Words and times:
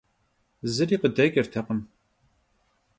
Zıri 0.73 0.97
khıdeç'ırtekhım. 1.01 1.79